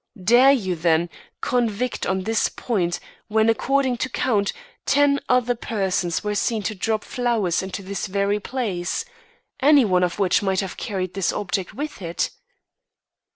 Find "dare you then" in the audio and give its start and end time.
0.23-1.11